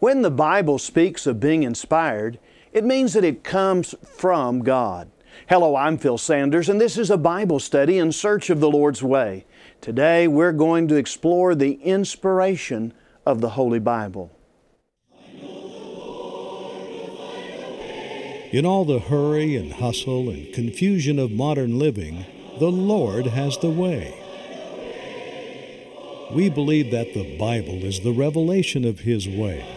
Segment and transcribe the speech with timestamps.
[0.00, 2.38] When the Bible speaks of being inspired,
[2.72, 5.10] it means that it comes from God.
[5.46, 9.02] Hello, I'm Phil Sanders, and this is a Bible study in search of the Lord's
[9.02, 9.44] way.
[9.82, 12.94] Today, we're going to explore the inspiration
[13.26, 14.32] of the Holy Bible.
[18.52, 22.24] In all the hurry and hustle and confusion of modern living,
[22.58, 24.16] the Lord has the way.
[26.32, 29.76] We believe that the Bible is the revelation of His way.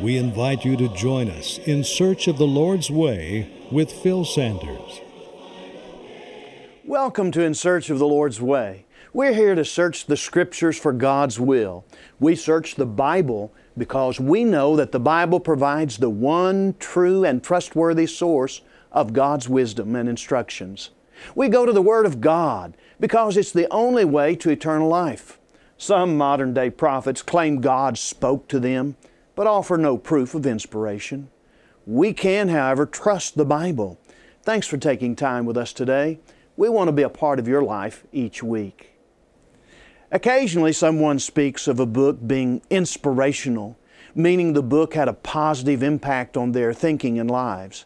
[0.00, 5.00] We invite you to join us in search of the Lord's way with Phil Sanders.
[6.84, 8.86] Welcome to In Search of the Lord's Way.
[9.12, 11.84] We're here to search the Scriptures for God's will.
[12.20, 17.42] We search the Bible because we know that the Bible provides the one true and
[17.42, 18.60] trustworthy source
[18.92, 20.90] of God's wisdom and instructions.
[21.34, 25.40] We go to the Word of God because it's the only way to eternal life.
[25.76, 28.94] Some modern day prophets claim God spoke to them
[29.38, 31.28] but offer no proof of inspiration.
[31.86, 33.96] We can, however, trust the Bible.
[34.42, 36.18] Thanks for taking time with us today.
[36.56, 38.94] We want to be a part of your life each week.
[40.10, 43.78] Occasionally, someone speaks of a book being inspirational,
[44.12, 47.84] meaning the book had a positive impact on their thinking and lives.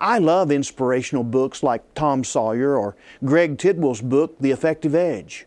[0.00, 5.46] I love inspirational books like Tom Sawyer or Greg Tidwell's book, The Effective Edge.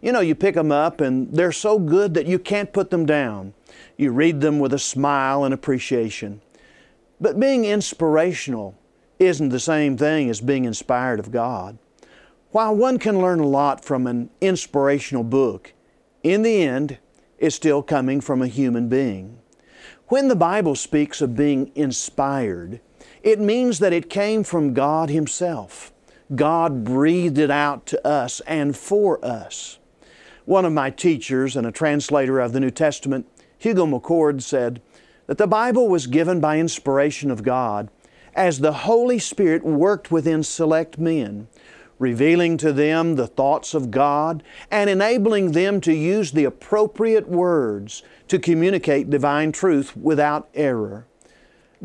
[0.00, 3.06] You know, you pick them up and they're so good that you can't put them
[3.06, 3.54] down.
[3.96, 6.40] You read them with a smile and appreciation.
[7.20, 8.76] But being inspirational
[9.18, 11.78] isn't the same thing as being inspired of God.
[12.50, 15.72] While one can learn a lot from an inspirational book,
[16.22, 16.98] in the end,
[17.38, 19.38] it's still coming from a human being.
[20.08, 22.80] When the Bible speaks of being inspired,
[23.22, 25.92] it means that it came from God Himself.
[26.34, 29.78] God breathed it out to us and for us.
[30.44, 33.26] One of my teachers and a translator of the New Testament
[33.58, 34.80] Hugo McCord said
[35.26, 37.88] that the Bible was given by inspiration of God
[38.34, 41.48] as the Holy Spirit worked within select men,
[41.98, 48.02] revealing to them the thoughts of God and enabling them to use the appropriate words
[48.28, 51.06] to communicate divine truth without error.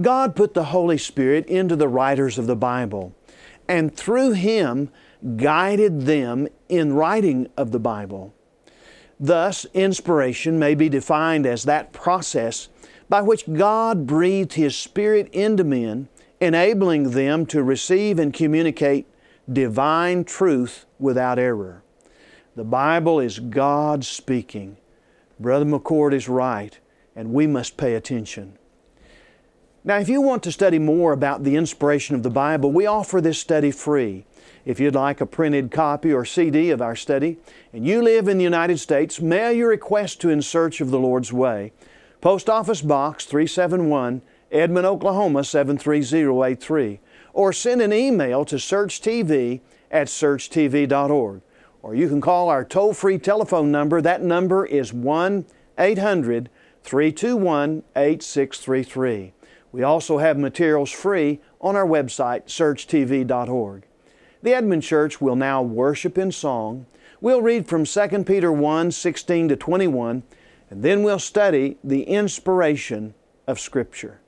[0.02, 3.16] God put the Holy Spirit into the writers of the Bible
[3.68, 4.90] and through Him
[5.38, 8.34] guided them in writing of the Bible.
[9.20, 12.70] Thus, inspiration may be defined as that process
[13.10, 16.08] by which God breathed His Spirit into men,
[16.40, 19.08] enabling them to receive and communicate
[19.52, 21.84] divine truth without error.
[22.56, 24.78] The Bible is God speaking.
[25.40, 26.78] Brother McCord is right,
[27.16, 28.58] and we must pay attention.
[29.84, 33.22] Now, if you want to study more about the inspiration of the Bible, we offer
[33.22, 34.26] this study free.
[34.66, 37.38] If you'd like a printed copy or CD of our study,
[37.72, 41.00] and you live in the United States, mail your request to In Search of the
[41.00, 41.72] Lord's Way.
[42.22, 44.22] Post Office Box 371,
[44.52, 47.00] Edmond, Oklahoma 73083.
[47.34, 51.42] Or send an email to searchtv at searchtv.org.
[51.82, 54.02] Or you can call our toll free telephone number.
[54.02, 55.46] That number is 1
[55.78, 56.50] 800
[56.84, 59.34] 321 8633.
[59.72, 63.84] We also have materials free on our website, searchtv.org.
[64.42, 66.86] The Edmond Church will now worship in song.
[67.20, 70.24] We'll read from 2 Peter 1 16 to 21,
[70.70, 73.16] and then we'll study the inspiration
[73.48, 74.22] of Scripture.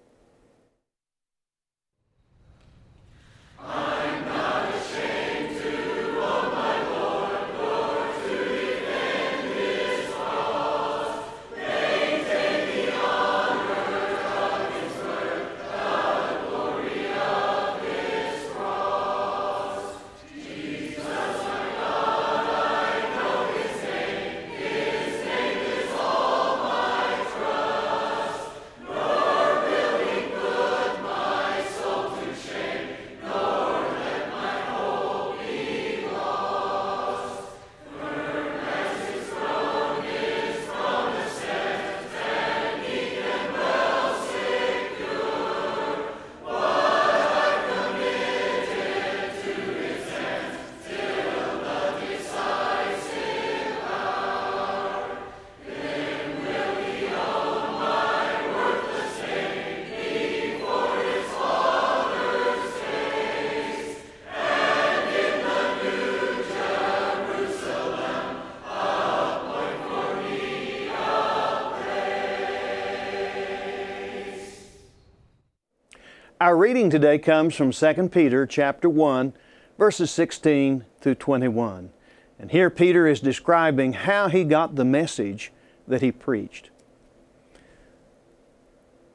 [76.42, 79.34] Our reading today comes from 2 Peter chapter 1
[79.78, 81.92] verses 16 through 21.
[82.40, 85.52] And here Peter is describing how he got the message
[85.88, 86.72] that he preached.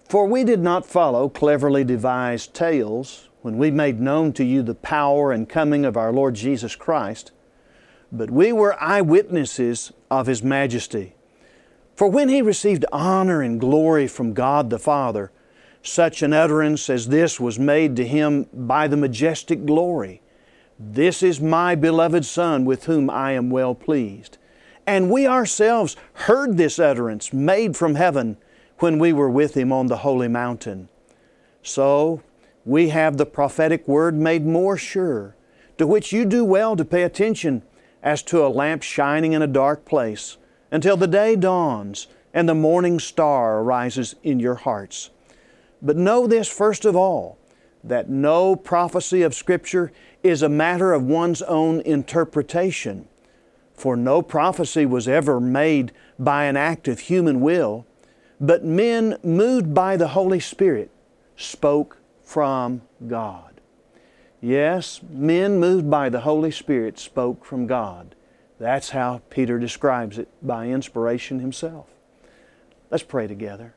[0.08, 4.76] For we did not follow cleverly devised tales when we made known to you the
[4.76, 7.32] power and coming of our Lord Jesus Christ,
[8.12, 11.16] but we were eyewitnesses of His majesty.
[11.96, 15.32] For when He received honor and glory from God the Father,
[15.82, 20.20] such an utterance as this was made to Him by the majestic glory
[20.78, 24.36] This is my beloved Son with whom I am well pleased.
[24.86, 28.36] And we ourselves heard this utterance made from heaven
[28.78, 30.88] when we were with Him on the holy mountain.
[31.62, 32.22] So
[32.64, 35.34] we have the prophetic word made more sure,
[35.78, 37.62] to which you do well to pay attention
[38.02, 40.36] as to a lamp shining in a dark place,
[40.70, 45.10] until the day dawns and the morning star arises in your hearts.
[45.82, 47.38] But know this first of all,
[47.84, 49.92] that no prophecy of Scripture
[50.22, 53.06] is a matter of one's own interpretation.
[53.74, 57.86] For no prophecy was ever made by an act of human will,
[58.40, 60.90] but men moved by the Holy Spirit
[61.36, 63.60] spoke from God.
[64.40, 68.14] Yes, men moved by the Holy Spirit spoke from God.
[68.58, 71.86] That's how Peter describes it by inspiration himself.
[72.90, 73.74] Let's pray together.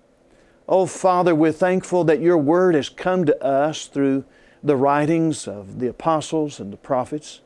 [0.71, 4.23] Oh, Father, we're thankful that your word has come to us through
[4.61, 7.41] the writings of the apostles and the prophets.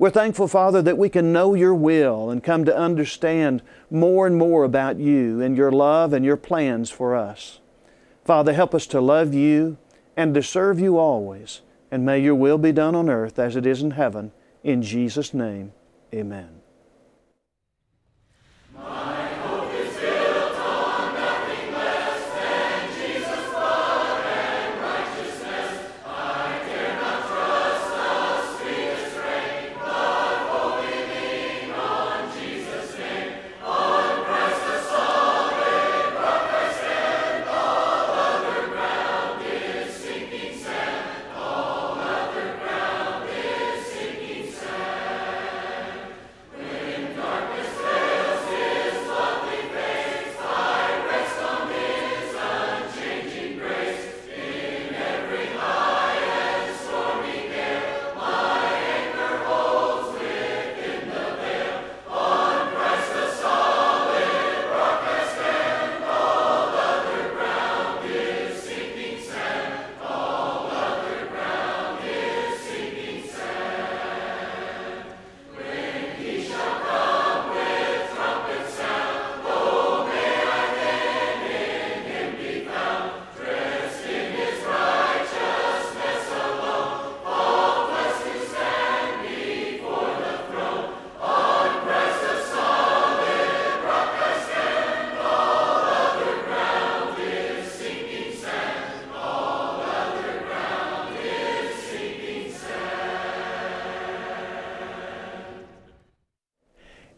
[0.00, 4.36] We're thankful, Father, that we can know your will and come to understand more and
[4.36, 7.60] more about you and your love and your plans for us.
[8.24, 9.78] Father, help us to love you
[10.16, 11.60] and to serve you always.
[11.92, 14.32] And may your will be done on earth as it is in heaven.
[14.64, 15.72] In Jesus' name,
[16.12, 16.55] amen.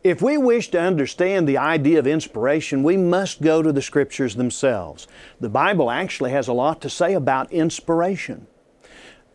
[0.08, 4.36] If we wish to understand the idea of inspiration, we must go to the Scriptures
[4.36, 5.06] themselves.
[5.38, 8.46] The Bible actually has a lot to say about inspiration.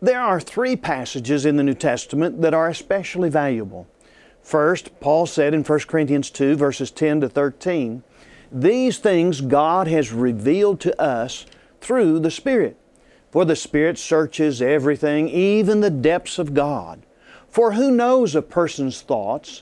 [0.02, 3.86] There are three passages in the New Testament that are especially valuable.
[4.42, 8.02] First, Paul said in 1 Corinthians 2, verses 10 to 13,
[8.52, 11.46] These things God has revealed to us
[11.82, 12.78] through the Spirit.
[13.30, 17.04] For the Spirit searches everything, even the depths of God.
[17.48, 19.62] For who knows a person's thoughts?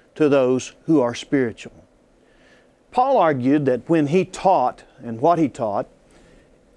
[0.15, 1.85] to those who are spiritual.
[2.91, 5.87] Paul argued that when he taught and what he taught,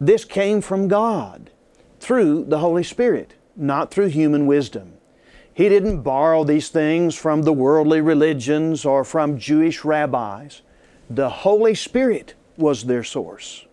[0.00, 1.50] this came from God
[1.98, 4.94] through the Holy Spirit, not through human wisdom.
[5.52, 10.62] He didn't borrow these things from the worldly religions or from Jewish rabbis.
[11.08, 13.66] The Holy Spirit was their source.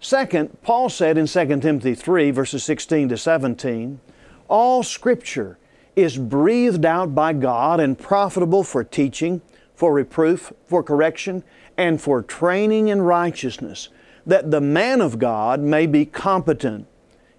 [0.00, 4.00] Second, Paul said in 2 Timothy 3, verses 16 to 17,
[4.48, 5.58] All Scripture
[5.94, 9.42] is breathed out by God and profitable for teaching,
[9.74, 11.44] for reproof, for correction,
[11.76, 13.88] and for training in righteousness,
[14.24, 16.86] that the man of God may be competent,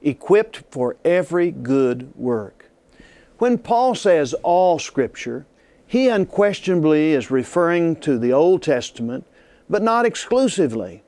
[0.01, 2.69] equipped for every good work.
[3.37, 5.45] When Paul says all Scripture,
[5.85, 9.25] he unquestionably is referring to the Old Testament,
[9.69, 11.03] but not exclusively.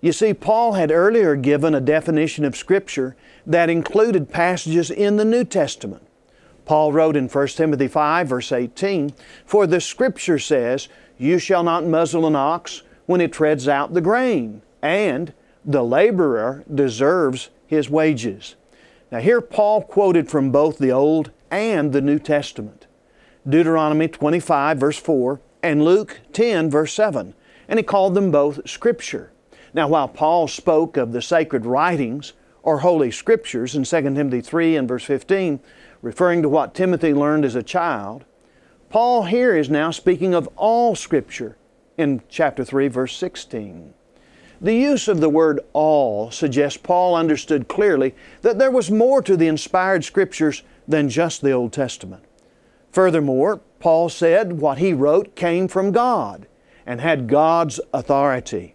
[0.00, 3.14] You see, Paul had earlier given a definition of Scripture
[3.46, 6.02] that included passages in the New Testament.
[6.64, 9.12] Paul wrote in 1 Timothy 5, verse 18,
[9.44, 10.88] For the Scripture says,
[11.18, 15.32] You shall not muzzle an ox when it treads out the grain, and
[15.64, 18.54] the laborer deserves his wages.
[19.10, 22.86] Now, here Paul quoted from both the Old and the New Testament
[23.48, 27.34] Deuteronomy 25, verse 4, and Luke 10, verse 7,
[27.68, 29.32] and he called them both Scripture.
[29.74, 34.76] Now, while Paul spoke of the sacred writings or Holy Scriptures in 2 Timothy 3
[34.76, 35.60] and verse 15,
[36.02, 38.24] referring to what Timothy learned as a child,
[38.90, 41.56] Paul here is now speaking of all Scripture
[41.96, 43.94] in chapter 3, verse 16.
[44.60, 49.36] The use of the word all suggests Paul understood clearly that there was more to
[49.36, 52.24] the inspired Scriptures than just the Old Testament.
[52.90, 56.46] Furthermore, Paul said what he wrote came from God
[56.84, 58.74] and had God's authority.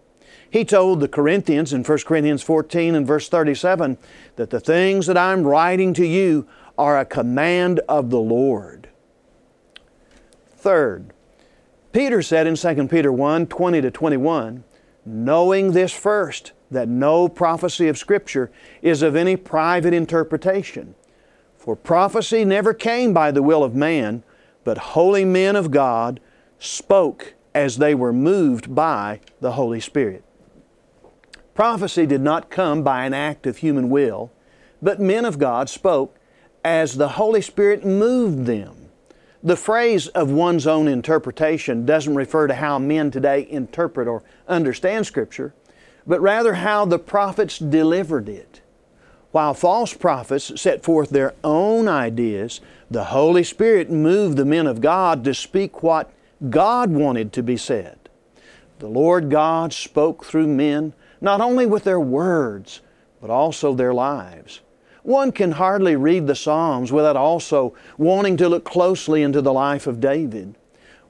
[0.50, 3.98] He told the Corinthians in 1 Corinthians 14 and verse 37
[4.38, 8.89] that the things that I'm writing to you are a command of the Lord.
[10.48, 11.13] Third,
[11.91, 14.63] Peter said in 2 Peter 1 20 to 21,
[15.05, 20.96] knowing this first, that no prophecy of Scripture is of any private interpretation.
[21.57, 24.24] For prophecy never came by the will of man,
[24.63, 26.19] but holy men of God
[26.60, 30.24] spoke as they were moved by the Holy Spirit.
[31.55, 34.31] Prophecy did not come by an act of human will,
[34.81, 36.16] but men of God spoke
[36.67, 38.89] as the Holy Spirit moved them.
[39.41, 45.05] The phrase of one's own interpretation doesn't refer to how men today interpret or understand
[45.05, 45.53] Scripture,
[46.05, 48.59] but rather how the prophets delivered it.
[49.31, 52.59] While false prophets set forth their own ideas,
[52.91, 56.12] the Holy Spirit moved the men of God to speak what
[56.50, 57.97] God wanted to be said.
[58.79, 62.81] The Lord God spoke through men not only with their words,
[63.21, 64.59] but also their lives.
[65.07, 69.87] One can hardly read the Psalms without also wanting to look closely into the life
[69.87, 70.55] of David.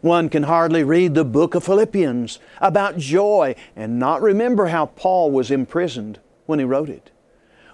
[0.01, 5.31] One can hardly read the book of Philippians about joy and not remember how Paul
[5.31, 7.09] was imprisoned when he wrote it.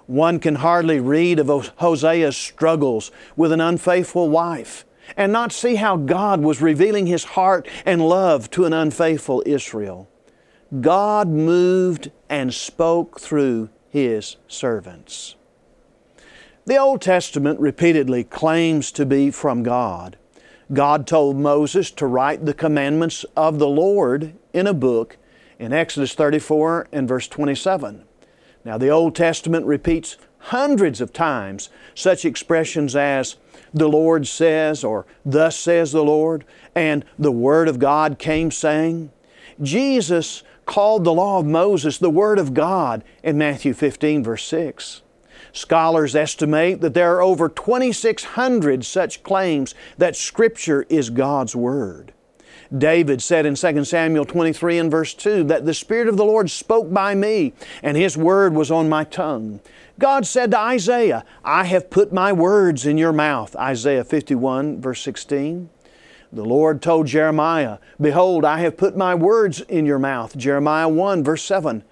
[0.06, 1.50] One can hardly read of
[1.80, 4.86] Hosea's struggles with an unfaithful wife
[5.18, 10.08] and not see how God was revealing His heart and love to an unfaithful Israel.
[10.80, 15.36] God moved and spoke through His servants.
[16.66, 20.16] The Old Testament repeatedly claims to be from God.
[20.72, 25.18] God told Moses to write the commandments of the Lord in a book
[25.60, 28.06] in Exodus 34 and verse 27.
[28.64, 33.36] Now, the Old Testament repeats hundreds of times such expressions as
[33.74, 39.12] the Lord says, or thus says the Lord, and the Word of God came saying.
[39.62, 45.02] Jesus called the law of Moses the Word of God in Matthew 15, verse 6.
[45.54, 52.12] Scholars estimate that there are over 2,600 such claims that Scripture is God's Word.
[52.76, 56.50] David said in 2 Samuel 23 and verse 2 that the Spirit of the Lord
[56.50, 59.60] spoke by me, and His Word was on my tongue.
[60.00, 65.02] God said to Isaiah, I have put my words in your mouth, Isaiah 51 verse
[65.02, 65.70] 16.
[66.32, 70.36] The Lord told Jeremiah, Behold, I have put my words in your mouth.
[70.36, 71.84] Jeremiah 1, verse 7.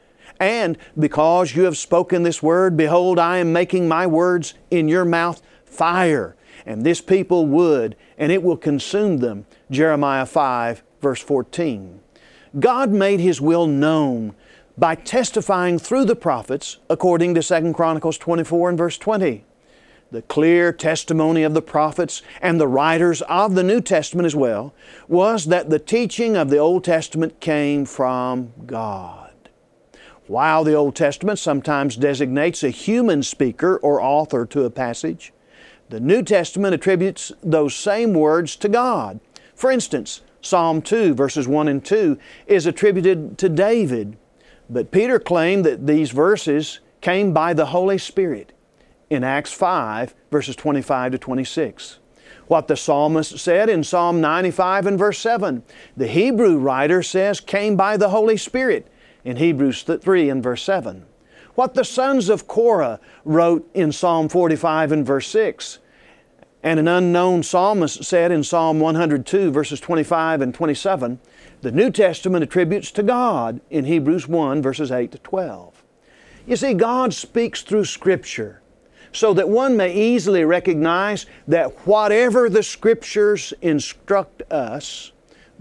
[0.41, 5.05] And because you have spoken this word, behold, I am making my words in your
[5.05, 9.45] mouth fire, and this people wood, and it will consume them.
[9.69, 11.99] Jeremiah 5, verse 14.
[12.59, 14.33] God made His will known
[14.75, 19.45] by testifying through the prophets, according to 2 Chronicles 24 and verse 20
[20.11, 24.73] the clear testimony of the prophets and the writers of the New Testament as well,
[25.07, 29.20] was that the teaching of the Old Testament came from God.
[30.31, 35.33] While the Old Testament sometimes designates a human speaker or author to a passage,
[35.89, 39.19] the New Testament attributes those same words to God.
[39.55, 44.15] For instance, Psalm 2, verses 1 and 2, is attributed to David,
[44.69, 48.53] but Peter claimed that these verses came by the Holy Spirit
[49.09, 51.99] in Acts 5, verses 25 to 26.
[52.47, 55.63] What the psalmist said in Psalm 95 and verse 7,
[55.97, 58.87] the Hebrew writer says came by the Holy Spirit
[59.23, 61.05] in Hebrews 3 and verse 7.
[61.55, 65.79] What the sons of Korah wrote in Psalm 45 and verse 6,
[66.63, 71.19] and an unknown psalmist said in Psalm 102, verses 25 and 27,
[71.61, 75.83] the New Testament attributes to God in Hebrews 1, verses 8 to 12.
[76.47, 78.61] You see, God speaks through Scripture
[79.11, 85.11] so that one may easily recognize that whatever the Scriptures instruct us,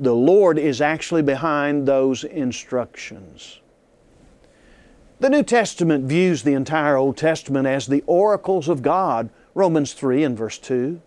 [0.00, 3.60] the Lord is actually behind those instructions.
[5.20, 10.24] The New Testament views the entire Old Testament as the oracles of God, Romans 3
[10.24, 11.02] and verse 2.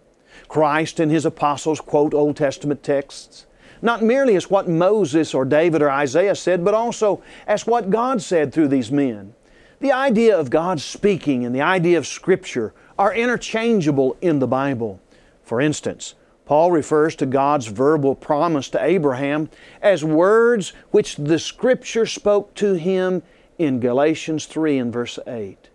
[0.47, 3.47] Christ and His apostles quote Old Testament texts,
[3.81, 8.21] not merely as what Moses or David or Isaiah said, but also as what God
[8.21, 9.33] said through these men.
[9.79, 15.01] The idea of God speaking and the idea of Scripture are interchangeable in the Bible.
[15.43, 16.13] For instance,
[16.45, 19.49] Paul refers to God's verbal promise to Abraham
[19.81, 23.23] as words which the Scripture spoke to him
[23.57, 25.69] in Galatians 3 and verse 8.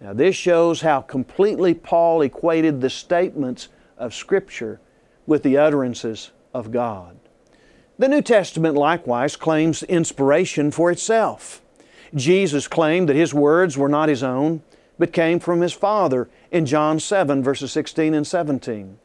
[0.00, 4.80] Now, this shows how completely Paul equated the statements of Scripture
[5.26, 7.18] with the utterances of God.
[7.98, 11.60] The New Testament likewise claims inspiration for itself.
[12.14, 14.62] Jesus claimed that His words were not His own,
[14.98, 18.98] but came from His Father in John 7, verses 16 and 17.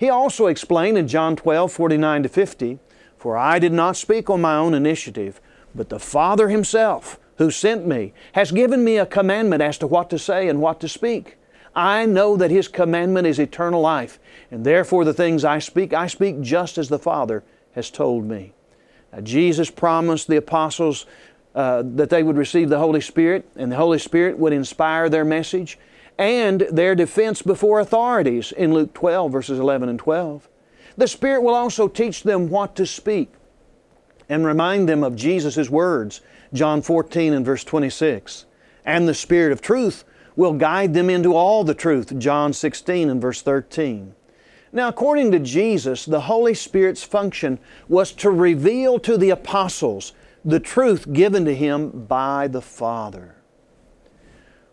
[0.00, 2.78] He also explained in John 12, 49 to 50,
[3.18, 5.42] For I did not speak on my own initiative,
[5.74, 10.08] but the Father Himself, who sent me, has given me a commandment as to what
[10.08, 11.36] to say and what to speak.
[11.76, 14.18] I know that His commandment is eternal life,
[14.50, 18.54] and therefore the things I speak, I speak just as the Father has told me.
[19.12, 21.04] Now, Jesus promised the apostles
[21.54, 25.26] uh, that they would receive the Holy Spirit, and the Holy Spirit would inspire their
[25.26, 25.78] message
[26.18, 30.48] and their defense before authorities in Luke 12, verses 11 and 12.
[30.96, 33.32] The Spirit will also teach them what to speak
[34.28, 36.20] and remind them of Jesus' words,
[36.52, 38.46] John 14 and verse 26.
[38.84, 40.04] And the Spirit of truth
[40.36, 44.14] will guide them into all the truth, John 16 and verse 13.
[44.72, 50.12] Now, according to Jesus, the Holy Spirit's function was to reveal to the apostles
[50.44, 53.34] the truth given to him by the Father.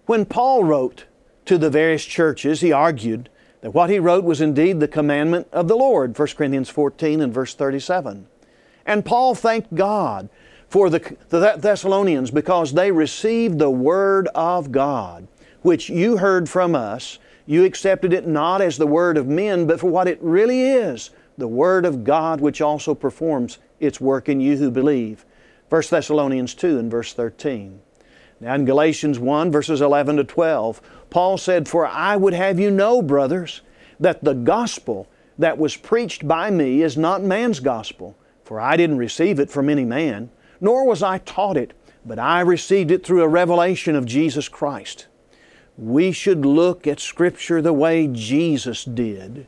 [0.06, 1.06] When Paul wrote
[1.48, 3.30] to the various churches, he argued
[3.62, 7.34] that what he wrote was indeed the commandment of the Lord, 1 Corinthians 14 and
[7.34, 8.28] verse 37.
[8.86, 10.30] And Paul thanked God
[10.70, 15.28] for the, the Thessalonians because they received the Word of God,
[15.62, 17.20] which you heard from us.
[17.46, 21.12] You accepted it not as the Word of men, but for what it really is
[21.38, 25.26] the Word of God, which also performs its work in you who believe.
[25.70, 27.80] 1 Thessalonians 2 and verse 13.
[28.40, 32.72] Now in Galatians 1, verses 11 to 12, Paul said, For I would have you
[32.72, 33.62] know, brothers,
[34.00, 38.98] that the gospel that was preached by me is not man's gospel, for I didn't
[38.98, 41.74] receive it from any man, nor was I taught it,
[42.06, 45.08] but I received it through a revelation of Jesus Christ.
[45.78, 49.46] We should look at Scripture the way Jesus did.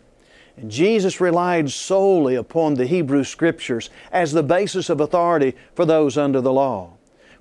[0.56, 6.17] And Jesus relied solely upon the Hebrew Scriptures as the basis of authority for those
[6.17, 6.98] under the law.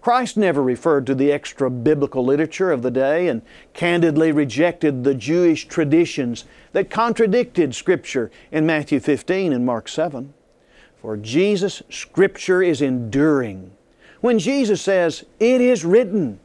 [0.08, 3.42] Christ never referred to the extra biblical literature of the day and
[3.74, 10.32] candidly rejected the Jewish traditions that contradicted Scripture in Matthew 15 and Mark 7.
[10.96, 13.72] For Jesus, Scripture is enduring.
[14.22, 16.40] When Jesus says, It is written,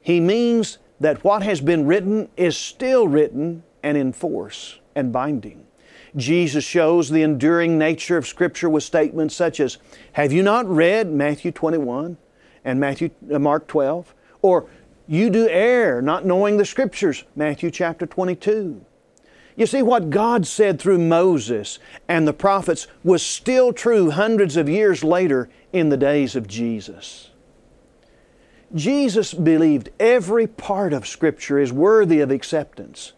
[0.00, 5.66] He means that what has been written is still written and in force and binding.
[6.14, 9.78] Jesus shows the enduring nature of Scripture with statements such as,
[10.12, 12.16] Have you not read Matthew 21?
[12.64, 14.14] And Matthew, uh, Mark 12.
[14.42, 14.66] Or
[15.06, 18.84] you do err, not knowing the Scriptures, Matthew chapter 22.
[19.56, 24.68] You see, what God said through Moses and the prophets was still true hundreds of
[24.68, 27.30] years later in the days of Jesus.
[28.74, 33.12] Jesus believed every part of Scripture is worthy of acceptance.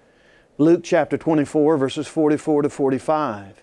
[0.57, 3.62] Luke chapter 24, verses 44 to 45.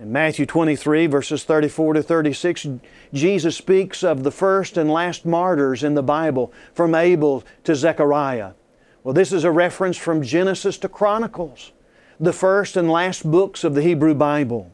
[0.00, 2.68] In Matthew 23, verses 34 to 36,
[3.12, 8.52] Jesus speaks of the first and last martyrs in the Bible, from Abel to Zechariah.
[9.02, 11.72] Well, this is a reference from Genesis to Chronicles,
[12.20, 14.70] the first and last books of the Hebrew Bible.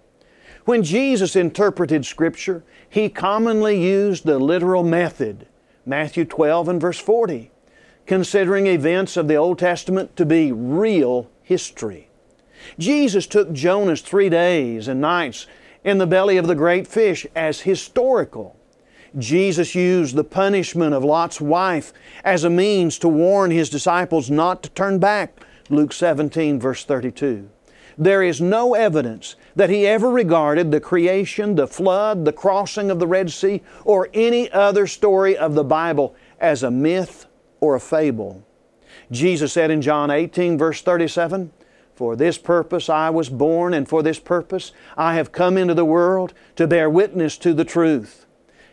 [0.67, 5.47] When Jesus interpreted Scripture, he commonly used the literal method,
[5.87, 7.51] Matthew 12 and verse 40,
[8.05, 12.09] considering events of the Old Testament to be real history.
[12.79, 15.47] Jesus took Jonah's three days and nights
[15.85, 18.57] in the belly of the great fish as historical.
[19.19, 21.93] Jesus used the punishment of Lot's wife
[22.25, 25.41] as a means to warn his disciples not to turn back.
[25.71, 27.49] Luke 17, verse 32.
[27.97, 32.99] There is no evidence that he ever regarded the creation, the flood, the crossing of
[32.99, 37.27] the Red Sea, or any other story of the Bible as a myth
[37.61, 38.45] or a fable.
[39.13, 41.53] Jesus said in John 18, verse 37,
[41.95, 45.85] for this purpose I was born, and for this purpose I have come into the
[45.85, 48.27] world to bear witness to the truth.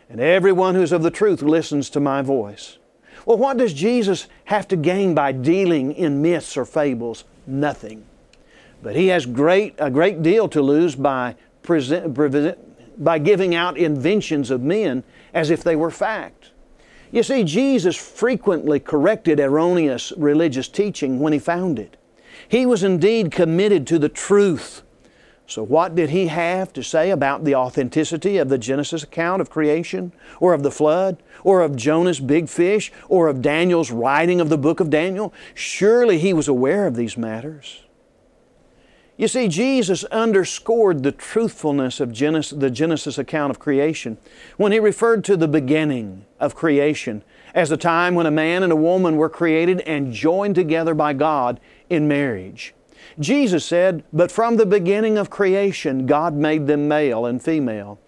[0.08, 2.78] And everyone who's of the truth listens to my voice.
[3.24, 7.24] Well, what does Jesus have to gain by dealing in myths or fables?
[7.46, 8.04] Nothing.
[8.82, 12.14] But he has great, a great deal to lose by present,
[13.02, 16.50] by giving out inventions of men as if they were fact.
[17.12, 21.96] You see, Jesus frequently corrected erroneous religious teaching when he found it.
[22.52, 24.82] He was indeed committed to the truth.
[25.46, 29.48] So, what did he have to say about the authenticity of the Genesis account of
[29.48, 34.50] creation, or of the flood, or of Jonah's big fish, or of Daniel's writing of
[34.50, 35.32] the book of Daniel?
[35.54, 37.84] Surely he was aware of these matters.
[39.16, 44.18] You see, Jesus underscored the truthfulness of Genesis, the Genesis account of creation
[44.58, 47.22] when He referred to the beginning of creation
[47.54, 51.12] as the time when a man and a woman were created and joined together by
[51.14, 52.74] God in marriage.
[53.18, 57.98] Jesus said, But from the beginning of creation, God made them male and female.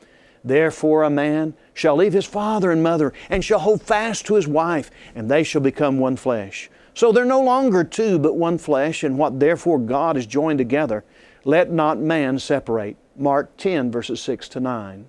[0.42, 4.46] Therefore, a man shall leave his father and mother and shall hold fast to his
[4.46, 6.70] wife, and they shall become one flesh.
[6.92, 11.04] So they're no longer two, but one flesh, and what therefore God has joined together,
[11.44, 12.96] let not man separate.
[13.16, 15.08] Mark 10, verses 6 to 9.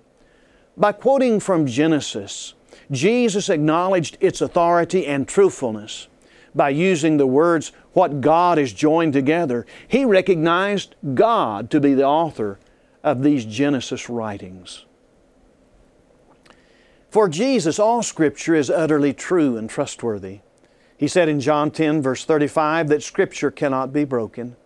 [0.76, 2.54] By quoting from Genesis,
[2.90, 6.08] Jesus acknowledged its authority and truthfulness.
[6.54, 12.06] By using the words, what God has joined together, he recognized God to be the
[12.06, 12.58] author
[13.02, 14.84] of these Genesis writings.
[17.10, 20.40] For Jesus, all Scripture is utterly true and trustworthy.
[20.98, 24.56] He said in John 10, verse 35, that Scripture cannot be broken.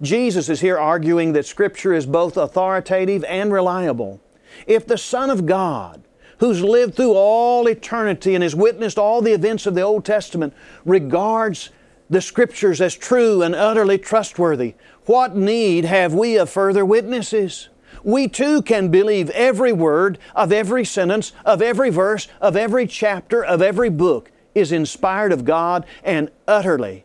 [0.00, 4.20] Jesus is here arguing that Scripture is both authoritative and reliable.
[4.66, 6.02] If the Son of God,
[6.38, 10.54] who's lived through all eternity and has witnessed all the events of the Old Testament,
[10.84, 11.70] regards
[12.10, 14.74] the Scriptures as true and utterly trustworthy,
[15.06, 17.68] what need have we of further witnesses?
[18.04, 23.44] We too can believe every word of every sentence, of every verse, of every chapter,
[23.44, 27.04] of every book is inspired of God and utterly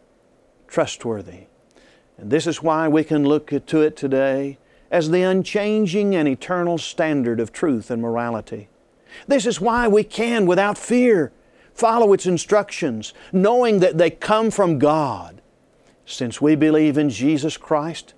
[0.68, 1.46] trustworthy.
[2.18, 4.58] And this is why we can look to it today
[4.90, 8.70] as the unchanging and eternal standard of truth and morality.
[9.28, 11.32] This is why we can, without fear,
[11.74, 15.42] follow its instructions, knowing that they come from God.
[16.06, 18.14] Since we believe in Jesus Christ,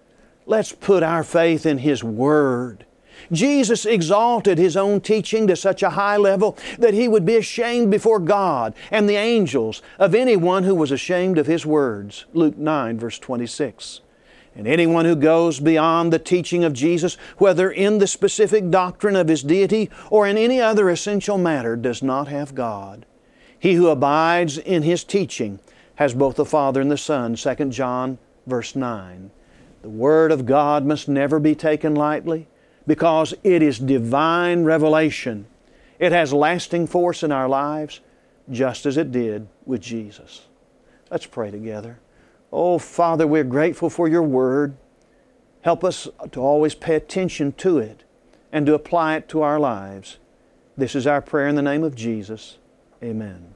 [0.45, 2.86] let's put our faith in His Word
[3.32, 7.91] Jesus exalted His own teaching to such a high level that He would be ashamed
[7.91, 12.25] before God and the angels of anyone who was ashamed of His words.
[12.34, 14.02] Luke 9, verse 26.
[14.60, 19.30] And anyone who goes beyond the teaching of Jesus, whether in the specific doctrine of
[19.30, 23.06] His deity or in any other essential matter, does not have God.
[23.58, 25.62] He who abides in His teaching
[25.95, 27.36] has both the Father and the Son.
[27.36, 28.17] 2 John,
[28.48, 29.32] verse 9.
[29.82, 32.45] The Word of God must never be taken lightly
[32.86, 35.45] because it is divine revelation.
[36.00, 38.02] It has lasting force in our lives,
[38.52, 40.48] just as it did with Jesus.
[41.10, 42.02] Let's pray together.
[42.51, 44.75] Oh, Father, we're grateful for your word.
[45.62, 48.03] Help us to always pay attention to it
[48.51, 50.17] and to apply it to our lives.
[50.77, 52.57] This is our prayer in the name of Jesus.
[53.03, 53.53] Amen.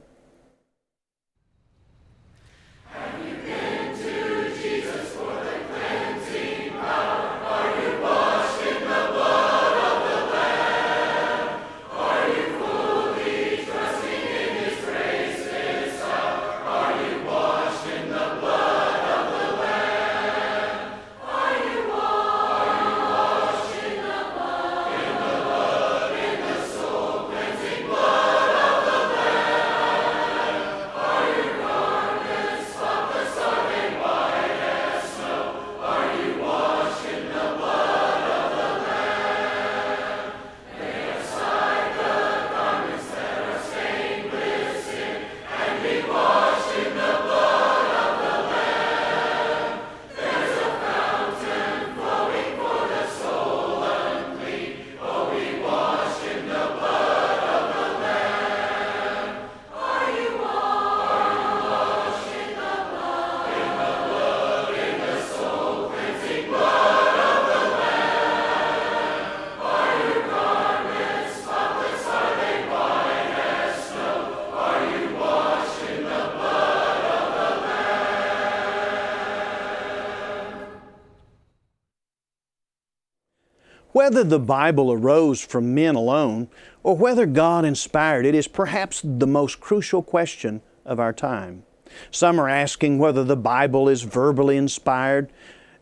[84.04, 86.48] Whether the Bible arose from men alone
[86.82, 91.62] or whether God inspired it is perhaps the most crucial question of our time.
[92.10, 95.32] Some are asking whether the Bible is verbally inspired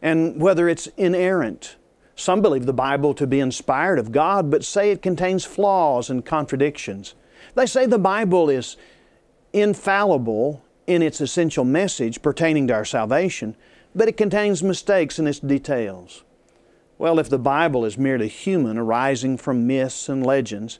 [0.00, 1.74] and whether it's inerrant.
[2.14, 6.24] Some believe the Bible to be inspired of God but say it contains flaws and
[6.24, 7.16] contradictions.
[7.56, 8.76] They say the Bible is
[9.52, 13.56] infallible in its essential message pertaining to our salvation,
[13.96, 16.22] but it contains mistakes in its details.
[17.02, 20.78] Well, if the Bible is merely human, arising from myths and legends,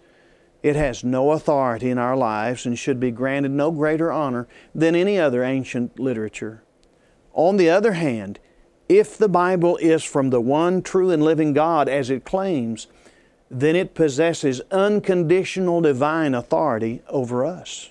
[0.63, 4.95] it has no authority in our lives and should be granted no greater honor than
[4.95, 6.63] any other ancient literature.
[7.33, 8.39] On the other hand,
[8.89, 12.87] if the Bible is from the one true and living God as it claims,
[13.51, 17.91] then it possesses unconditional divine authority over us.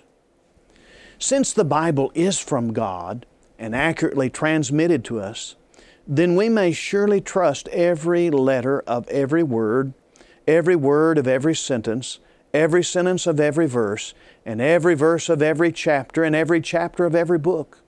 [1.20, 3.26] Since the Bible is from God
[3.60, 5.58] and accurately transmitted to us,
[6.08, 9.94] then we may surely trust every letter of every word,
[10.48, 12.20] every word of every sentence,
[12.54, 14.14] every sentence of every verse,
[14.46, 17.80] and every verse of every chapter, and every chapter of every book.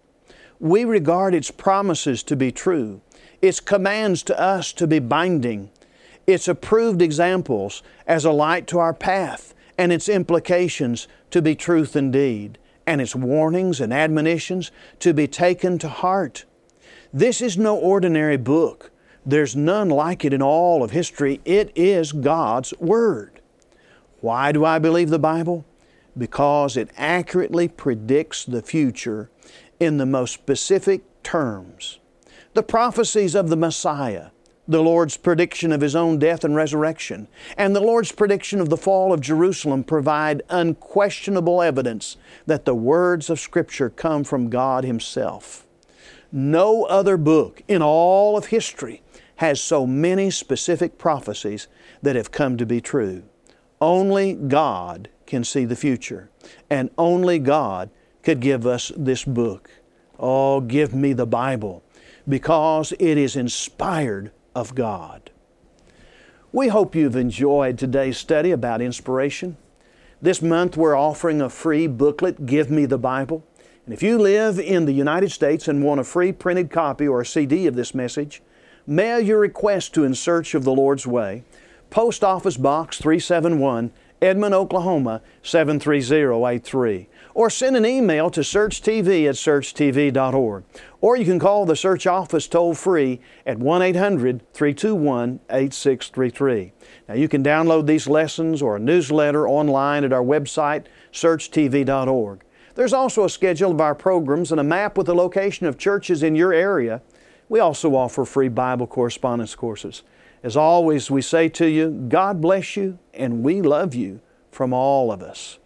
[0.60, 3.02] We regard its promises to be true,
[3.42, 5.70] its commands to us to be binding,
[6.26, 11.96] its approved examples as a light to our path, and its implications to be truth
[11.96, 16.46] indeed, and its warnings and admonitions to be taken to heart.
[17.16, 18.90] This is no ordinary book.
[19.24, 21.42] There's none like it in all of history.
[21.46, 23.40] It is God's Word.
[24.22, 25.64] Why do I believe the Bible?
[26.18, 29.30] Because it accurately predicts the future
[29.80, 32.00] in the most specific terms.
[32.56, 34.30] The prophecies of the Messiah,
[34.68, 38.78] the Lord's prediction of His own death and resurrection, and the Lord's prediction of the
[38.78, 45.68] fall of Jerusalem provide unquestionable evidence that the words of Scripture come from God Himself.
[46.36, 49.04] No other book in all of history
[49.36, 51.68] has so many specific prophecies
[52.02, 53.22] that have come to be true.
[53.80, 56.32] Only God can see the future,
[56.72, 57.92] and only God
[58.24, 59.70] could give us this book.
[60.18, 61.84] Oh, give me the Bible,
[62.28, 65.30] because it is inspired of God.
[66.52, 69.58] We hope you've enjoyed today's study about inspiration.
[70.20, 73.46] This month we're offering a free booklet, Give Me the Bible.
[73.86, 77.20] And if you live in the United States and want a free printed copy or
[77.20, 78.42] a CD of this message,
[78.88, 81.44] mail your request to In Search of the Lord's Way,
[81.90, 83.92] Post Office Box 371,
[84.22, 87.10] Edmond, Oklahoma 73083.
[87.34, 90.64] Or send an email to searchtv at searchtv.org.
[91.02, 96.72] Or you can call the search office toll free at 1 800 321 8633.
[97.10, 102.44] Now you can download these lessons or a newsletter online at our website, searchtv.org.
[102.76, 106.24] There's also a schedule of our programs and a map with the location of churches
[106.24, 107.02] in your area.
[107.48, 110.02] We also offer free Bible correspondence courses.
[110.42, 115.12] As always, we say to you, God bless you, and we love you from all
[115.12, 115.60] of us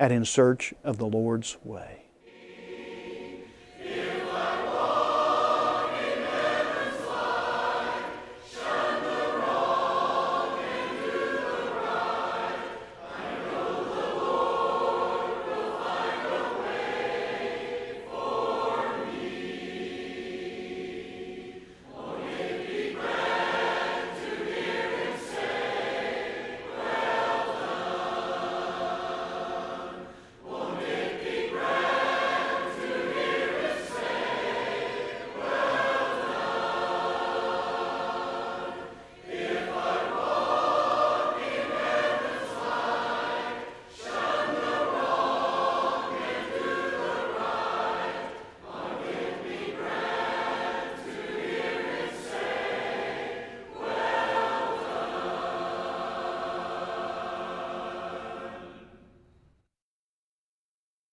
[0.00, 1.97] at In Search of the Lord's Way.